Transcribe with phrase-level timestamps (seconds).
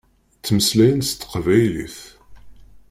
[0.37, 1.97] Ttmeslayent s teqbaylit.